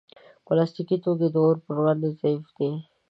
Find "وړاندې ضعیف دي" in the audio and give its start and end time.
1.79-2.71